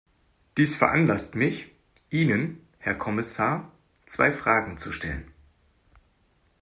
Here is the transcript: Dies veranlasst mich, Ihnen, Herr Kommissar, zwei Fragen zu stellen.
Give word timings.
Dies 0.57 0.75
veranlasst 0.77 1.35
mich, 1.35 1.75
Ihnen, 2.09 2.67
Herr 2.79 2.95
Kommissar, 2.95 3.71
zwei 4.07 4.31
Fragen 4.31 4.79
zu 4.79 4.91
stellen. 4.91 5.31